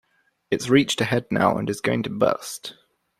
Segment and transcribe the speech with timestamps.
[0.49, 2.73] It's reached a head now and is going to burst!